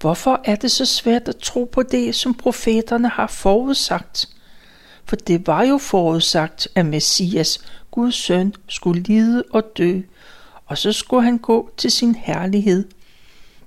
Hvorfor 0.00 0.40
er 0.44 0.56
det 0.56 0.70
så 0.70 0.86
svært 0.86 1.28
at 1.28 1.36
tro 1.36 1.64
på 1.64 1.82
det, 1.82 2.14
som 2.14 2.34
profeterne 2.34 3.08
har 3.08 3.26
forudsagt? 3.26 4.28
For 5.04 5.16
det 5.16 5.46
var 5.46 5.62
jo 5.62 5.78
forudsagt, 5.78 6.68
at 6.74 6.86
Messias, 6.86 7.58
Guds 7.90 8.14
søn, 8.14 8.54
skulle 8.68 9.02
lide 9.02 9.44
og 9.50 9.62
dø, 9.78 10.00
og 10.72 10.78
så 10.78 10.92
skulle 10.92 11.22
han 11.22 11.38
gå 11.38 11.70
til 11.76 11.90
sin 11.90 12.14
herlighed. 12.14 12.88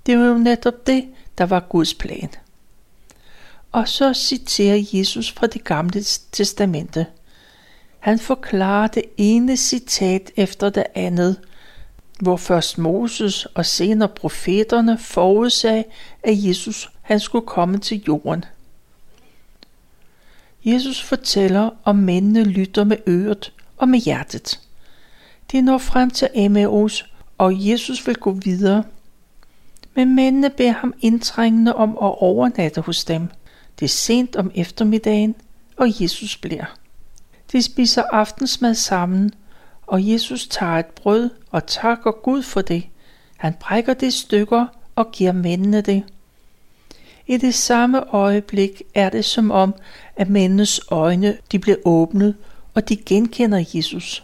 Det 0.06 0.20
var 0.20 0.26
jo 0.26 0.38
netop 0.38 0.88
det, 0.88 1.06
der 1.38 1.46
var 1.46 1.60
Guds 1.70 1.94
plan. 1.94 2.30
Og 3.72 3.88
så 3.88 4.14
citerer 4.14 4.86
Jesus 4.94 5.32
fra 5.32 5.48
det 5.48 5.64
gamle 5.64 6.04
testamente. 6.32 7.06
Han 8.00 8.20
forklarer 8.20 8.88
det 8.88 9.04
ene 9.18 9.58
citat 9.58 10.32
efter 10.36 10.70
det 10.70 10.84
andet, 10.96 11.40
hvor 12.20 12.38
først 12.38 12.78
Moses 12.78 13.46
og 13.46 13.66
senere 13.66 14.10
profeterne 14.10 14.98
forudsagde, 14.98 15.84
at 16.24 16.44
Jesus 16.44 16.90
han 17.02 17.20
skulle 17.20 17.48
komme 17.48 17.78
til 17.78 18.04
jorden. 18.08 18.46
Jesus 20.64 21.04
fortæller, 21.04 21.70
om 21.84 21.96
mændene 21.96 22.44
lytter 22.44 22.84
med 22.84 22.98
øret 23.08 23.54
og 23.78 23.90
med 23.90 24.00
hjertet. 24.00 24.60
De 25.52 25.62
når 25.62 25.78
frem 25.78 26.10
til 26.10 26.30
Emmaus, 26.34 27.06
og 27.38 27.68
Jesus 27.68 28.08
vil 28.08 28.16
gå 28.16 28.32
videre. 28.32 28.84
Men 29.96 30.16
mændene 30.16 30.50
beder 30.50 30.72
ham 30.72 30.94
indtrængende 31.02 31.76
om 31.76 31.90
at 31.90 32.22
overnatte 32.22 32.82
hos 32.82 33.06
dem. 33.06 33.30
Det 33.80 33.86
er 33.86 33.90
sent 33.90 34.36
om 34.36 34.52
eftermiddagen, 34.56 35.36
og 35.78 36.02
Jesus 36.02 36.38
bliver. 36.38 36.66
De 37.52 37.62
spiser 37.62 38.04
aftensmad 38.12 38.76
sammen, 38.76 39.34
og 39.88 40.08
Jesus 40.12 40.48
tager 40.48 40.80
et 40.80 40.86
brød 40.86 41.30
og 41.52 41.66
takker 41.66 42.12
Gud 42.12 42.44
for 42.44 42.62
det. 42.62 42.84
Han 43.38 43.54
brækker 43.60 43.94
det 43.94 44.08
i 44.08 44.12
stykker 44.12 44.66
og 44.96 45.12
giver 45.12 45.32
mændene 45.32 45.82
det. 45.82 46.04
I 47.28 47.38
det 47.38 47.54
samme 47.54 48.14
øjeblik 48.14 48.82
er 48.94 49.10
det 49.10 49.26
som 49.26 49.52
om, 49.52 49.76
at 50.16 50.30
mændenes 50.30 50.82
øjne 50.92 51.38
de 51.52 51.60
bliver 51.60 51.78
åbnet, 51.86 52.36
og 52.74 52.90
de 52.90 52.96
genkender 52.96 53.64
Jesus. 53.74 54.24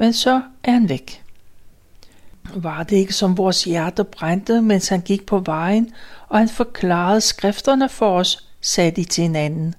Men 0.00 0.12
så 0.12 0.42
er 0.64 0.70
han 0.70 0.88
væk. 0.88 1.22
Var 2.54 2.82
det 2.82 2.96
ikke 2.96 3.12
som 3.12 3.38
vores 3.38 3.64
hjerte 3.64 4.04
brændte, 4.04 4.62
mens 4.62 4.88
han 4.88 5.00
gik 5.00 5.26
på 5.26 5.38
vejen, 5.38 5.92
og 6.28 6.38
han 6.38 6.48
forklarede 6.48 7.20
skrifterne 7.20 7.88
for 7.88 8.18
os, 8.18 8.48
sagde 8.60 8.90
de 8.90 9.04
til 9.04 9.22
hinanden. 9.22 9.74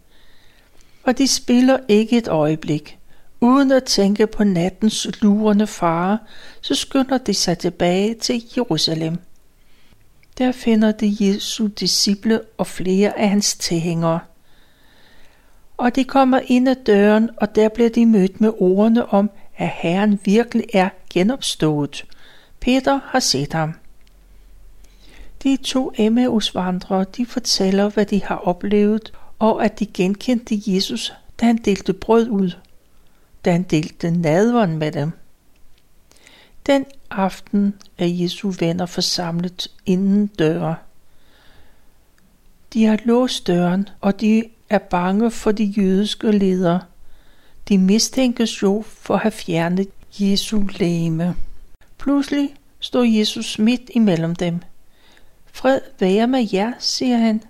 Og 1.04 1.18
de 1.18 1.28
spiller 1.28 1.78
ikke 1.88 2.18
et 2.18 2.28
øjeblik. 2.28 2.98
Uden 3.40 3.72
at 3.72 3.84
tænke 3.84 4.28
på 4.28 4.44
nattens 4.44 5.08
lurende 5.22 5.68
fare, 5.68 6.18
så 6.62 6.76
skynder 6.76 7.18
de 7.18 7.34
sig 7.34 7.58
tilbage 7.58 8.14
til 8.14 8.44
Jerusalem. 8.58 9.18
Der 10.38 10.52
finder 10.52 10.92
de 10.92 11.18
Jesu 11.20 11.68
disciple 11.68 12.42
og 12.58 12.68
flere 12.68 13.20
af 13.20 13.30
hans 13.30 13.56
tilhængere. 13.56 14.20
Og 15.78 15.96
de 15.96 16.04
kommer 16.04 16.40
ind 16.48 16.70
ad 16.70 16.76
døren, 16.76 17.30
og 17.38 17.56
der 17.56 17.70
bliver 17.70 17.90
de 17.90 18.06
mødt 18.06 18.42
med 18.42 18.52
ordene 18.60 19.06
om, 19.06 19.30
at 19.62 19.70
Herren 19.70 20.20
virkelig 20.26 20.66
er 20.74 20.90
genopstået. 21.10 22.06
Peter 22.60 23.00
har 23.06 23.20
set 23.20 23.54
ham. 23.54 23.74
De 25.44 25.58
to 25.58 25.92
Emmaus-vandrere, 25.98 27.06
de 27.18 27.26
fortæller, 27.26 27.90
hvad 27.90 28.06
de 28.06 28.24
har 28.24 28.36
oplevet, 28.36 29.14
og 29.40 29.66
at 29.66 29.80
de 29.80 29.86
genkendte 29.86 30.62
Jesus, 30.66 31.14
da 31.40 31.46
han 31.46 31.58
delte 31.58 31.94
brød 31.94 32.30
ud, 32.30 32.52
da 33.46 33.52
han 33.52 33.64
delte 33.64 34.12
nadveren 34.12 34.78
med 34.78 34.92
dem. 34.92 35.12
Den 36.66 36.86
aften 37.10 37.74
er 37.98 38.06
Jesu 38.06 38.54
venner 38.60 38.86
forsamlet 38.86 39.68
inden 39.86 40.28
døre. 40.28 40.76
De 42.74 42.86
har 42.86 43.00
låst 43.06 43.48
døren, 43.48 43.90
og 44.02 44.22
de 44.22 44.44
er 44.70 44.78
bange 44.78 45.32
for 45.32 45.52
de 45.52 45.64
jødiske 45.64 46.32
ledere. 46.32 46.82
De 47.70 47.78
mistænkes 47.78 48.62
jo 48.62 48.84
for 48.88 49.14
at 49.14 49.20
have 49.20 49.32
fjernet 49.32 49.88
Jesu 50.20 50.62
læme. 50.80 51.36
Pludselig 51.98 52.56
står 52.80 53.04
Jesus 53.04 53.60
midt 53.60 53.90
imellem 53.94 54.36
dem. 54.36 54.60
Fred 55.52 55.80
være 56.00 56.28
med 56.28 56.48
jer, 56.54 56.74
siger 56.80 57.18
han. 57.18 57.44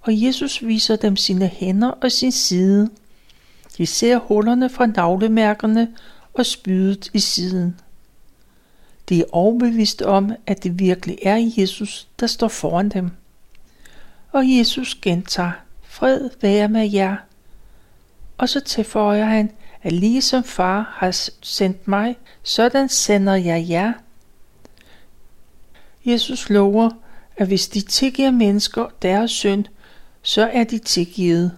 Og 0.00 0.22
Jesus 0.22 0.66
viser 0.66 0.96
dem 0.96 1.16
sine 1.16 1.46
hænder 1.46 1.88
og 1.88 2.12
sin 2.12 2.32
side. 2.32 2.90
De 3.78 3.86
ser 3.86 4.18
hullerne 4.18 4.70
fra 4.70 4.86
navlemærkerne 4.86 5.94
og 6.34 6.46
spydet 6.46 7.10
i 7.14 7.18
siden. 7.18 7.80
De 9.08 9.20
er 9.20 9.24
overbeviste 9.32 10.06
om, 10.06 10.32
at 10.46 10.62
det 10.62 10.78
virkelig 10.78 11.18
er 11.22 11.50
Jesus, 11.58 12.08
der 12.20 12.26
står 12.26 12.48
foran 12.48 12.88
dem. 12.88 13.10
Og 14.32 14.58
Jesus 14.58 14.94
gentager, 15.02 15.52
fred 15.82 16.30
være 16.42 16.68
med 16.68 16.90
jer. 16.90 17.16
Og 18.38 18.48
så 18.48 18.60
tilføjer 18.60 19.24
han, 19.24 19.50
at 19.82 19.92
lige 19.92 20.22
som 20.22 20.44
far 20.44 20.94
har 20.96 21.30
sendt 21.42 21.88
mig, 21.88 22.16
sådan 22.42 22.88
sender 22.88 23.34
jeg 23.34 23.66
jer. 23.68 23.92
Jesus 26.04 26.50
lover, 26.50 26.90
at 27.36 27.46
hvis 27.46 27.68
de 27.68 27.80
tilgiver 27.80 28.30
mennesker 28.30 28.86
deres 29.02 29.30
synd, 29.30 29.64
så 30.22 30.50
er 30.52 30.64
de 30.64 30.78
tilgivet. 30.78 31.52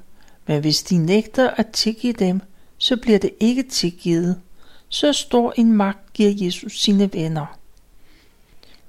Men 0.47 0.61
hvis 0.61 0.83
de 0.83 0.99
nægter 0.99 1.51
at 1.51 1.67
tilgive 1.67 2.13
dem, 2.13 2.41
så 2.79 2.97
bliver 2.97 3.19
det 3.19 3.31
ikke 3.41 3.63
tilgivet. 3.63 4.41
Så 4.89 5.13
stor 5.13 5.55
en 5.57 5.73
magt 5.73 6.13
giver 6.13 6.33
Jesus 6.45 6.81
sine 6.81 7.13
venner. 7.13 7.59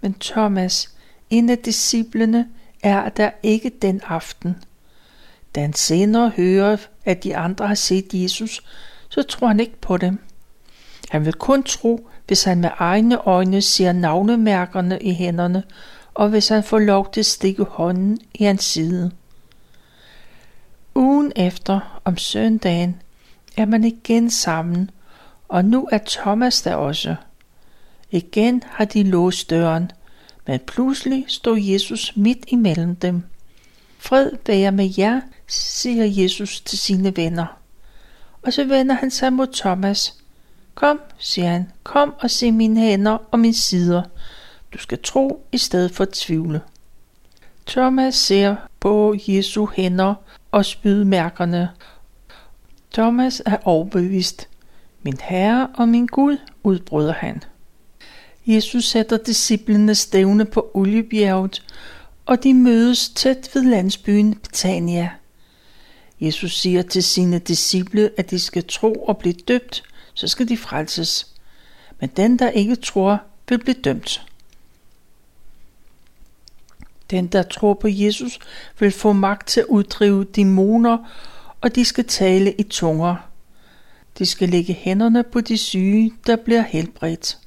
Men 0.01 0.13
Thomas, 0.13 0.93
en 1.29 1.49
af 1.49 1.57
disciplene, 1.57 2.47
er 2.83 3.09
der 3.09 3.31
ikke 3.43 3.69
den 3.81 4.01
aften. 4.07 4.55
Da 5.55 5.61
han 5.61 5.73
senere 5.73 6.29
hører, 6.29 6.77
at 7.09 7.23
de 7.23 7.37
andre 7.37 7.67
har 7.67 7.75
set 7.75 8.13
Jesus, 8.13 8.61
så 9.09 9.23
tror 9.23 9.47
han 9.47 9.59
ikke 9.59 9.81
på 9.81 9.97
dem. 9.97 10.19
Han 11.09 11.25
vil 11.25 11.33
kun 11.33 11.63
tro, 11.63 12.09
hvis 12.27 12.43
han 12.43 12.61
med 12.61 12.69
egne 12.77 13.17
øjne 13.27 13.61
ser 13.61 13.91
navnemærkerne 13.91 14.99
i 15.01 15.13
hænderne, 15.13 15.63
og 16.13 16.29
hvis 16.29 16.47
han 16.47 16.63
får 16.63 16.79
lov 16.79 17.11
til 17.11 17.19
at 17.19 17.25
stikke 17.25 17.63
hånden 17.63 18.19
i 18.33 18.43
hans 18.43 18.63
side. 18.63 19.11
Ugen 20.95 21.31
efter, 21.35 22.01
om 22.05 22.17
søndagen, 22.17 23.01
er 23.57 23.65
man 23.65 23.83
igen 23.83 24.29
sammen, 24.29 24.89
og 25.47 25.65
nu 25.65 25.87
er 25.91 25.99
Thomas 26.07 26.61
der 26.61 26.75
også. 26.75 27.15
Igen 28.11 28.63
har 28.65 28.85
de 28.85 29.03
låst 29.03 29.49
døren, 29.49 29.91
men 30.47 30.59
pludselig 30.59 31.25
står 31.27 31.55
Jesus 31.55 32.13
midt 32.15 32.45
imellem 32.47 32.95
dem. 32.95 33.23
Fred 33.99 34.31
være 34.47 34.71
med 34.71 34.89
jer, 34.97 35.21
siger 35.49 36.23
Jesus 36.23 36.61
til 36.61 36.77
sine 36.77 37.17
venner. 37.17 37.45
Og 38.41 38.53
så 38.53 38.63
vender 38.63 38.95
han 38.95 39.11
sig 39.11 39.33
mod 39.33 39.47
Thomas. 39.53 40.13
Kom, 40.75 41.01
siger 41.17 41.49
han, 41.49 41.71
kom 41.83 42.13
og 42.19 42.31
se 42.31 42.51
mine 42.51 42.79
hænder 42.79 43.17
og 43.31 43.39
mine 43.39 43.55
sider. 43.55 44.03
Du 44.73 44.77
skal 44.77 44.99
tro 45.03 45.45
i 45.51 45.57
stedet 45.57 45.91
for 45.91 46.03
at 46.03 46.09
tvivle. 46.09 46.61
Thomas 47.67 48.15
ser 48.15 48.55
på 48.79 49.15
Jesu 49.27 49.67
hænder 49.75 50.13
og 50.51 50.65
spydmærkerne. 50.65 51.69
Thomas 52.93 53.41
er 53.45 53.57
overbevist. 53.63 54.47
Min 55.03 55.17
Herre 55.21 55.67
og 55.77 55.89
min 55.89 56.05
Gud, 56.05 56.37
udbryder 56.63 57.13
han. 57.13 57.43
Jesus 58.45 58.85
sætter 58.85 59.17
disciplene 59.17 59.95
stævne 59.95 60.45
på 60.45 60.71
Oliebjerget, 60.73 61.63
og 62.25 62.43
de 62.43 62.53
mødes 62.53 63.09
tæt 63.09 63.49
ved 63.53 63.63
landsbyen 63.63 64.35
Betania. 64.35 65.09
Jesus 66.21 66.59
siger 66.59 66.81
til 66.81 67.03
sine 67.03 67.39
disciple, 67.39 68.11
at 68.17 68.31
de 68.31 68.39
skal 68.39 68.63
tro 68.67 68.93
og 68.93 69.17
blive 69.17 69.35
døbt, 69.47 69.83
så 70.13 70.27
skal 70.27 70.49
de 70.49 70.57
frelses. 70.57 71.27
Men 71.99 72.09
den, 72.17 72.39
der 72.39 72.49
ikke 72.49 72.75
tror, 72.75 73.21
vil 73.49 73.57
blive 73.57 73.81
dømt. 73.83 74.25
Den, 77.09 77.27
der 77.27 77.43
tror 77.43 77.73
på 77.73 77.87
Jesus, 77.87 78.39
vil 78.79 78.91
få 78.91 79.13
magt 79.13 79.47
til 79.47 79.59
at 79.59 79.65
uddrive 79.65 80.23
dæmoner, 80.23 80.97
og 81.61 81.75
de 81.75 81.85
skal 81.85 82.05
tale 82.05 82.53
i 82.53 82.63
tunger. 82.63 83.15
De 84.17 84.25
skal 84.25 84.49
lægge 84.49 84.73
hænderne 84.73 85.23
på 85.23 85.41
de 85.41 85.57
syge, 85.57 86.13
der 86.27 86.35
bliver 86.35 86.61
helbredt. 86.61 87.37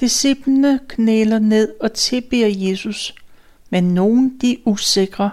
Disciplene 0.00 0.80
knæler 0.88 1.38
ned 1.38 1.72
og 1.80 1.92
tilbeder 1.92 2.68
Jesus, 2.68 3.14
men 3.70 3.84
nogen 3.84 4.38
de 4.40 4.52
er 4.52 4.56
usikre. 4.64 5.30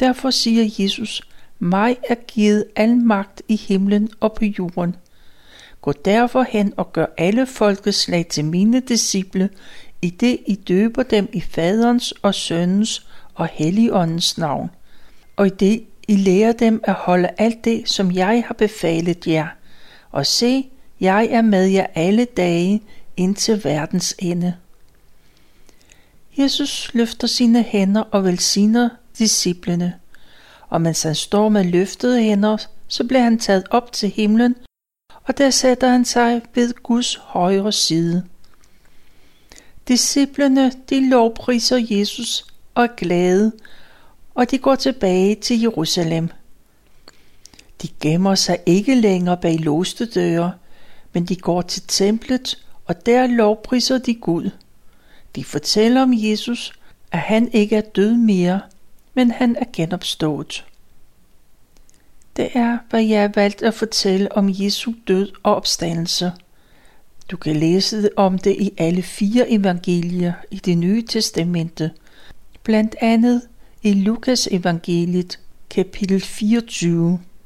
Derfor 0.00 0.30
siger 0.30 0.70
Jesus, 0.78 1.22
mig 1.62 1.96
er 2.08 2.14
givet 2.14 2.64
al 2.76 2.96
magt 2.96 3.42
i 3.48 3.56
himlen 3.56 4.10
og 4.20 4.32
på 4.32 4.44
jorden. 4.44 4.96
Gå 5.80 5.92
derfor 5.92 6.46
hen 6.48 6.72
og 6.76 6.92
gør 6.92 7.06
alle 7.18 7.46
folkeslag 7.46 8.26
til 8.26 8.44
mine 8.44 8.80
disciple, 8.80 9.50
i 10.02 10.10
det 10.10 10.38
I 10.46 10.54
døber 10.54 11.02
dem 11.02 11.28
i 11.32 11.40
faderens 11.40 12.14
og 12.22 12.34
sønnens 12.34 13.06
og 13.34 13.46
helligåndens 13.52 14.38
navn, 14.38 14.70
og 15.36 15.46
i 15.46 15.50
det 15.50 15.84
I 16.08 16.16
lærer 16.16 16.52
dem 16.52 16.80
at 16.84 16.94
holde 16.94 17.28
alt 17.38 17.64
det, 17.64 17.88
som 17.88 18.12
jeg 18.12 18.44
har 18.46 18.54
befalet 18.54 19.26
jer. 19.26 19.46
Og 20.10 20.26
se, 20.26 20.70
jeg 21.00 21.28
er 21.30 21.42
med 21.42 21.66
jer 21.66 21.86
alle 21.94 22.24
dage 22.24 22.82
indtil 23.16 23.64
verdens 23.64 24.14
ende. 24.18 24.54
Jesus 26.38 26.90
løfter 26.94 27.26
sine 27.26 27.62
hænder 27.62 28.00
og 28.00 28.24
velsigner 28.24 28.88
disciplene, 29.18 29.94
og 30.70 30.80
mens 30.80 31.02
han 31.02 31.14
står 31.14 31.48
med 31.48 31.64
løftede 31.64 32.22
hænder, 32.22 32.56
så 32.88 33.04
bliver 33.04 33.22
han 33.22 33.38
taget 33.38 33.64
op 33.70 33.92
til 33.92 34.08
himlen, 34.08 34.54
og 35.24 35.38
der 35.38 35.50
sætter 35.50 35.88
han 35.88 36.04
sig 36.04 36.42
ved 36.54 36.74
Guds 36.82 37.14
højre 37.14 37.72
side. 37.72 38.24
Disciplerne, 39.88 40.72
de 40.90 41.08
lovpriser 41.10 41.86
Jesus 41.90 42.46
og 42.74 42.84
er 42.84 42.96
glade, 42.96 43.52
og 44.34 44.50
de 44.50 44.58
går 44.58 44.74
tilbage 44.74 45.34
til 45.34 45.60
Jerusalem. 45.60 46.28
De 47.82 47.88
gemmer 48.00 48.34
sig 48.34 48.58
ikke 48.66 48.94
længere 48.94 49.36
bag 49.36 49.58
låste 49.58 50.06
døre, 50.06 50.52
men 51.12 51.24
de 51.24 51.36
går 51.36 51.62
til 51.62 51.82
templet, 51.88 52.64
og 52.86 53.06
der 53.06 53.26
lovpriser 53.26 53.98
de 53.98 54.14
Gud. 54.14 54.50
De 55.36 55.44
fortæller 55.44 56.02
om 56.02 56.12
Jesus, 56.14 56.72
at 57.12 57.18
han 57.18 57.52
ikke 57.52 57.76
er 57.76 57.80
død 57.80 58.14
mere, 58.14 58.60
men 59.14 59.30
han 59.30 59.56
er 59.56 59.64
genopstået. 59.72 60.64
Det 62.36 62.48
er, 62.54 62.78
hvad 62.90 63.02
jeg 63.02 63.20
har 63.20 63.32
valgt 63.34 63.62
at 63.62 63.74
fortælle 63.74 64.36
om 64.36 64.50
Jesu 64.52 64.92
død 65.08 65.32
og 65.42 65.54
opstandelse. 65.54 66.32
Du 67.30 67.36
kan 67.36 67.56
læse 67.56 68.10
om 68.16 68.38
det 68.38 68.56
i 68.58 68.72
alle 68.78 69.02
fire 69.02 69.50
evangelier 69.50 70.32
i 70.50 70.56
det 70.56 70.78
nye 70.78 71.02
testamente, 71.02 71.90
blandt 72.62 72.96
andet 73.00 73.42
i 73.82 73.92
Lukas 73.92 74.48
evangeliet 74.50 75.40
kapitel 75.70 76.20
24. 76.20 77.20